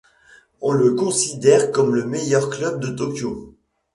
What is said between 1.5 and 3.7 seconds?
comme le meilleur club de Tokyo.